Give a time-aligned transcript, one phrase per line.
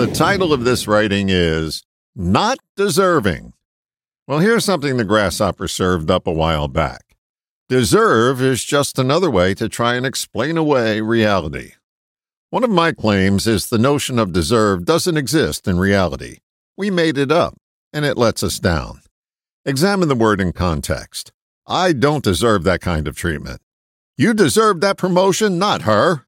[0.00, 1.82] The title of this writing is
[2.16, 3.52] Not Deserving.
[4.26, 7.18] Well, here's something the grasshopper served up a while back.
[7.68, 11.72] Deserve is just another way to try and explain away reality.
[12.48, 16.38] One of my claims is the notion of deserve doesn't exist in reality.
[16.78, 17.58] We made it up,
[17.92, 19.02] and it lets us down.
[19.66, 21.30] Examine the word in context.
[21.66, 23.60] I don't deserve that kind of treatment.
[24.16, 26.24] You deserve that promotion, not her.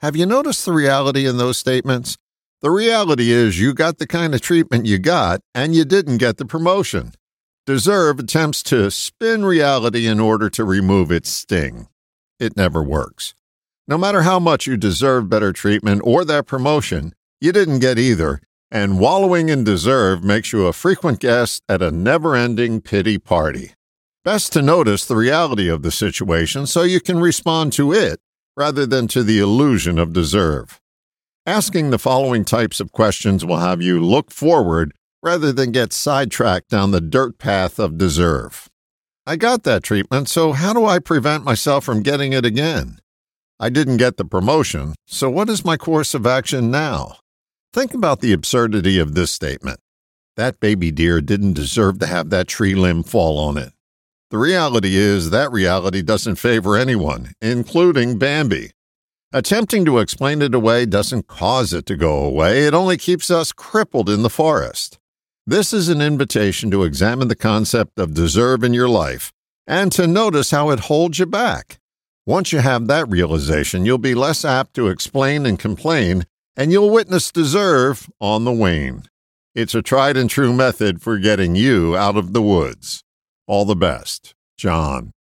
[0.00, 2.18] Have you noticed the reality in those statements?
[2.62, 6.36] The reality is you got the kind of treatment you got, and you didn't get
[6.36, 7.10] the promotion.
[7.66, 11.88] Deserve attempts to spin reality in order to remove its sting.
[12.38, 13.34] It never works.
[13.88, 18.40] No matter how much you deserve better treatment or that promotion, you didn't get either,
[18.70, 23.72] and wallowing in deserve makes you a frequent guest at a never ending pity party.
[24.24, 28.20] Best to notice the reality of the situation so you can respond to it
[28.56, 30.80] rather than to the illusion of deserve.
[31.46, 36.68] Asking the following types of questions will have you look forward rather than get sidetracked
[36.68, 38.68] down the dirt path of deserve.
[39.26, 42.98] I got that treatment, so how do I prevent myself from getting it again?
[43.58, 47.16] I didn't get the promotion, so what is my course of action now?
[47.72, 49.80] Think about the absurdity of this statement.
[50.36, 53.72] That baby deer didn't deserve to have that tree limb fall on it.
[54.30, 58.70] The reality is that reality doesn't favor anyone, including Bambi.
[59.34, 63.50] Attempting to explain it away doesn't cause it to go away, it only keeps us
[63.50, 64.98] crippled in the forest.
[65.46, 69.32] This is an invitation to examine the concept of deserve in your life
[69.66, 71.78] and to notice how it holds you back.
[72.26, 76.90] Once you have that realization, you'll be less apt to explain and complain, and you'll
[76.90, 79.04] witness deserve on the wane.
[79.54, 83.02] It's a tried and true method for getting you out of the woods.
[83.46, 85.12] All the best, John.